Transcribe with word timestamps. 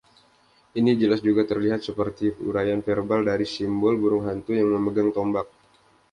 Ini 0.79 0.91
jelas 1.01 1.21
juga 1.27 1.43
terlihat 1.51 1.81
seperti 1.87 2.25
uraian 2.49 2.79
verbal 2.87 3.21
dari 3.29 3.45
simbol 3.55 3.93
burung 4.01 4.23
hantu 4.29 4.51
yang 4.59 4.69
memegang 4.75 5.09
tombak. 5.17 5.45